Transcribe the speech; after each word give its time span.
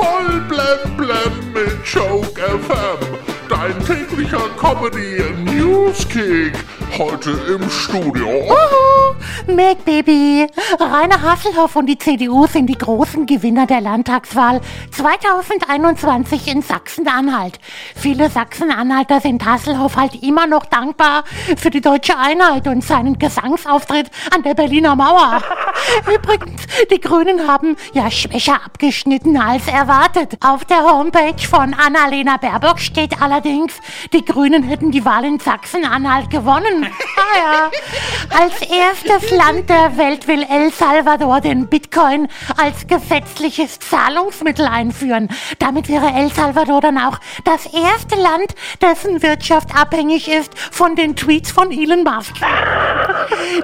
Voll 0.00 0.40
blem 0.48 0.96
blem 0.96 1.52
mit 1.52 1.84
Joke 1.84 2.40
FM. 2.40 3.18
Dein 3.50 3.78
täglicher 3.84 4.48
Comedy 4.58 5.22
Newskick. 5.44 6.54
Heute 6.96 7.32
im 7.48 7.68
Studio. 7.68 8.26
Uhu, 8.26 9.54
Mac 9.54 9.84
Baby. 9.84 10.46
Rainer 10.78 11.20
Hasselhoff 11.20 11.76
und 11.76 11.84
die 11.84 11.98
CDU 11.98 12.46
sind 12.46 12.68
die 12.68 12.78
großen 12.78 13.26
Gewinner 13.26 13.66
der 13.66 13.82
Landtagswahl 13.82 14.62
2021 14.90 16.48
in 16.48 16.62
Sachsen-Anhalt. 16.62 17.58
Viele 17.94 18.30
Sachsen-Anhalter 18.30 19.20
sind 19.20 19.44
Hasselhoff 19.44 19.96
halt 19.96 20.22
immer 20.22 20.46
noch 20.46 20.64
dankbar 20.64 21.24
für 21.58 21.68
die 21.68 21.82
deutsche 21.82 22.16
Einheit 22.16 22.66
und 22.66 22.82
seinen 22.82 23.18
Gesangsauftritt 23.18 24.10
an 24.34 24.42
der 24.44 24.54
Berliner 24.54 24.96
Mauer. 24.96 25.42
Übrigens, 26.14 26.62
die 26.90 27.00
Grünen 27.00 27.46
haben 27.46 27.76
ja 27.92 28.10
schwächer 28.10 28.60
abgeschnitten 28.64 29.40
als 29.40 29.66
erwartet. 29.66 30.36
Auf 30.40 30.64
der 30.64 30.82
Homepage 30.84 31.46
von 31.48 31.74
Annalena 31.74 32.36
Baerbock 32.36 32.78
steht 32.80 33.20
allerdings, 33.20 33.74
die 34.12 34.24
Grünen 34.24 34.62
hätten 34.62 34.90
die 34.90 35.04
Wahl 35.04 35.24
in 35.24 35.38
Sachsen-Anhalt 35.38 36.30
gewonnen. 36.30 36.88
Ah 37.32 37.38
ja. 37.38 38.40
Als 38.42 38.60
erstes 38.62 39.30
Land 39.30 39.68
der 39.68 39.96
Welt 39.96 40.26
will 40.26 40.42
El 40.42 40.72
Salvador 40.72 41.40
den 41.40 41.68
Bitcoin 41.68 42.26
als 42.56 42.86
gesetzliches 42.88 43.78
Zahlungsmittel 43.78 44.66
einführen. 44.66 45.28
Damit 45.58 45.88
wäre 45.88 46.12
El 46.12 46.32
Salvador 46.32 46.80
dann 46.80 46.98
auch 46.98 47.18
das 47.44 47.66
erste 47.66 48.16
Land, 48.16 48.54
dessen 48.80 49.22
Wirtschaft 49.22 49.68
abhängig 49.76 50.28
ist 50.28 50.58
von 50.58 50.96
den 50.96 51.14
Tweets 51.14 51.52
von 51.52 51.70
Elon 51.70 52.02
Musk. 52.02 52.34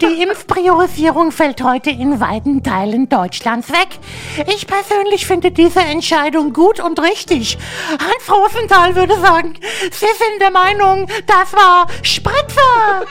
Die 0.00 0.22
Impfpriorisierung 0.22 1.32
fällt 1.32 1.62
heute 1.62 1.90
in 1.90 2.20
weiten 2.20 2.62
Teilen 2.62 3.08
Deutschlands 3.08 3.70
weg. 3.70 3.88
Ich 4.46 4.66
persönlich 4.66 5.26
finde 5.26 5.50
diese 5.50 5.80
Entscheidung 5.80 6.52
gut 6.52 6.80
und 6.80 7.00
richtig. 7.00 7.58
Hans 7.90 8.30
Rosenthal 8.30 8.94
würde 8.96 9.18
sagen, 9.20 9.54
Sie 9.90 10.06
sind 10.06 10.40
der 10.40 10.50
Meinung, 10.50 11.06
das 11.26 11.52
war 11.52 11.86
Spritzer. 12.02 13.06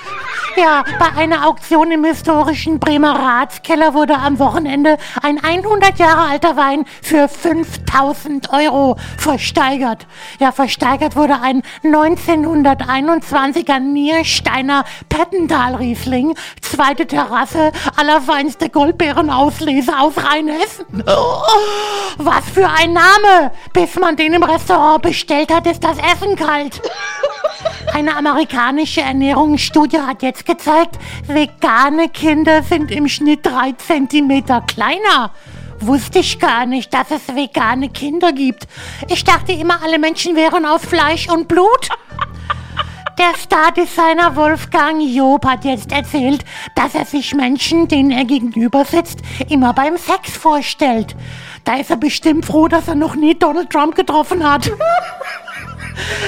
Ja, 0.59 0.83
bei 0.99 1.13
einer 1.15 1.47
Auktion 1.47 1.89
im 1.89 2.03
historischen 2.03 2.79
Bremer 2.79 3.17
Ratskeller 3.17 3.93
wurde 3.93 4.17
am 4.17 4.39
Wochenende 4.39 4.97
ein 5.21 5.41
100 5.41 5.97
Jahre 5.97 6.29
alter 6.29 6.57
Wein 6.57 6.83
für 7.01 7.29
5000 7.29 8.51
Euro 8.51 8.97
versteigert. 9.17 10.05
Ja, 10.41 10.51
versteigert 10.51 11.15
wurde 11.15 11.39
ein 11.39 11.63
1921er 11.85 13.79
Niersteiner 13.79 14.83
Pettental-Riesling, 15.07 16.35
zweite 16.61 17.07
Terrasse, 17.07 17.71
allerfeinste 17.95 18.67
Goldbeerenauslese 18.69 19.97
aus 19.97 20.15
Rheinhessen. 20.17 21.05
Oh, 21.07 21.41
was 22.17 22.49
für 22.49 22.67
ein 22.67 22.91
Name! 22.91 23.51
Bis 23.71 23.95
man 23.95 24.17
den 24.17 24.33
im 24.33 24.43
Restaurant 24.43 25.03
bestellt 25.03 25.53
hat, 25.53 25.67
ist 25.67 25.85
das 25.85 25.97
Essen 25.99 26.35
kalt. 26.35 26.81
Eine 27.99 28.15
amerikanische 28.15 29.01
Ernährungsstudie 29.01 29.99
hat 29.99 30.23
jetzt 30.23 30.45
gezeigt, 30.45 30.97
vegane 31.27 32.07
Kinder 32.07 32.63
sind 32.63 32.91
im 32.91 33.09
Schnitt 33.09 33.45
drei 33.45 33.73
Zentimeter 33.73 34.61
kleiner. 34.61 35.31
Wusste 35.81 36.19
ich 36.19 36.39
gar 36.39 36.65
nicht, 36.65 36.93
dass 36.93 37.11
es 37.11 37.35
vegane 37.35 37.89
Kinder 37.89 38.31
gibt. 38.31 38.69
Ich 39.09 39.25
dachte 39.25 39.51
immer, 39.51 39.83
alle 39.83 39.99
Menschen 39.99 40.37
wären 40.37 40.65
aus 40.65 40.85
Fleisch 40.85 41.27
und 41.27 41.49
Blut. 41.49 41.89
Der 43.17 43.37
Stardesigner 43.37 44.33
Wolfgang 44.37 45.01
Job 45.01 45.45
hat 45.45 45.65
jetzt 45.65 45.91
erzählt, 45.91 46.45
dass 46.75 46.95
er 46.95 47.03
sich 47.03 47.35
Menschen, 47.35 47.89
denen 47.89 48.11
er 48.11 48.23
gegenüber 48.23 48.85
sitzt, 48.85 49.19
immer 49.49 49.73
beim 49.73 49.97
Sex 49.97 50.37
vorstellt. 50.37 51.17
Da 51.65 51.75
ist 51.75 51.89
er 51.89 51.97
bestimmt 51.97 52.45
froh, 52.45 52.69
dass 52.69 52.87
er 52.87 52.95
noch 52.95 53.15
nie 53.15 53.37
Donald 53.37 53.69
Trump 53.69 53.95
getroffen 53.95 54.49
hat. 54.49 54.71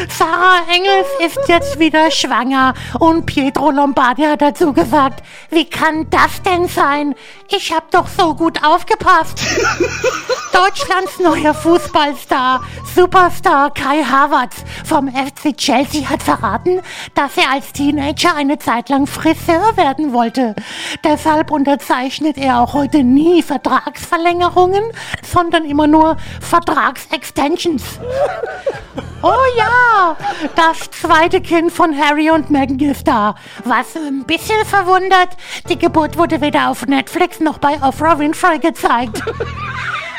Sarah 0.09 0.61
Engels 0.69 1.07
ist 1.25 1.47
jetzt 1.47 1.79
wieder 1.79 2.11
schwanger 2.11 2.73
und 2.99 3.25
Pietro 3.25 3.71
Lombardi 3.71 4.23
hat 4.23 4.41
dazu 4.41 4.73
gesagt, 4.73 5.23
wie 5.49 5.65
kann 5.65 6.09
das 6.09 6.41
denn 6.43 6.67
sein? 6.67 7.15
Ich 7.49 7.73
hab 7.73 7.91
doch 7.91 8.07
so 8.07 8.35
gut 8.35 8.63
aufgepasst. 8.63 9.41
Deutschlands 10.53 11.19
neuer 11.19 11.53
Fußballstar, 11.53 12.61
Superstar 12.95 13.71
Kai 13.73 14.03
Havertz 14.03 14.63
vom 14.85 15.07
FC 15.07 15.55
Chelsea 15.55 16.09
hat 16.09 16.21
verraten, 16.21 16.81
dass 17.15 17.37
er 17.37 17.51
als 17.51 17.71
Teenager 17.73 18.35
eine 18.35 18.59
Zeit 18.59 18.89
lang 18.89 19.07
Friseur 19.07 19.77
werden 19.77 20.13
wollte. 20.13 20.55
Deshalb 21.03 21.51
unterzeichnet 21.51 22.37
er 22.37 22.59
auch 22.59 22.73
heute 22.73 23.03
nie 23.03 23.41
Vertragsverlängerungen, 23.41 24.83
sondern 25.23 25.65
immer 25.65 25.87
nur 25.87 26.17
Vertragsextensions. 26.41 27.83
Oh 29.23 29.35
ja, 29.55 30.17
das 30.55 30.89
zweite 30.89 31.41
Kind 31.41 31.71
von 31.71 31.95
Harry 31.95 32.31
und 32.31 32.49
Meghan 32.49 32.79
ist 32.79 33.07
da. 33.07 33.35
Was 33.65 33.95
ein 33.95 34.23
bisschen 34.25 34.65
verwundert, 34.65 35.29
die 35.69 35.77
Geburt 35.77 36.17
wurde 36.17 36.41
weder 36.41 36.69
auf 36.69 36.87
Netflix 36.87 37.39
noch 37.39 37.59
bei 37.59 37.75
Oprah 37.83 38.17
Winfrey 38.17 38.57
gezeigt. 38.57 39.21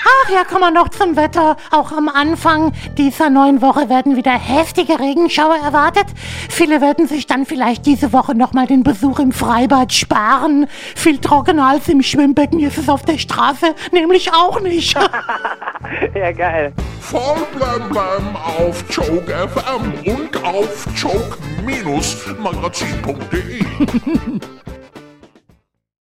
Ach 0.04 0.30
ja, 0.30 0.44
kommen 0.44 0.60
wir 0.60 0.70
noch 0.70 0.88
zum 0.88 1.16
Wetter. 1.16 1.56
Auch 1.72 1.90
am 1.90 2.08
Anfang 2.08 2.72
dieser 2.96 3.28
neuen 3.28 3.60
Woche 3.60 3.88
werden 3.88 4.16
wieder 4.16 4.32
heftige 4.32 5.00
Regenschauer 5.00 5.56
erwartet. 5.56 6.06
Viele 6.48 6.80
werden 6.80 7.08
sich 7.08 7.26
dann 7.26 7.44
vielleicht 7.44 7.86
diese 7.86 8.12
Woche 8.12 8.36
nochmal 8.36 8.68
den 8.68 8.84
Besuch 8.84 9.18
im 9.18 9.32
Freibad 9.32 9.92
sparen. 9.92 10.68
Viel 10.94 11.18
trockener 11.18 11.66
als 11.66 11.88
im 11.88 12.02
Schwimmbecken 12.02 12.60
ist 12.60 12.78
es 12.78 12.88
auf 12.88 13.02
der 13.02 13.18
Straße 13.18 13.74
nämlich 13.90 14.32
auch 14.32 14.60
nicht. 14.60 14.94
ja, 16.14 16.32
geil. 16.32 16.72
Voll 17.02 17.46
blem 17.54 17.88
blem 17.90 18.36
auf 18.36 18.82
Joke 18.88 19.48
FM 19.48 19.92
und 20.06 20.42
auf 20.44 20.86
joke-magazin.de. 20.96 23.64